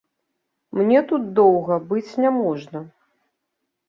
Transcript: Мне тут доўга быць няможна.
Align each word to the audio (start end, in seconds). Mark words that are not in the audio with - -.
Мне 0.79 1.01
тут 1.11 1.27
доўга 1.39 1.77
быць 1.91 2.17
няможна. 2.25 2.81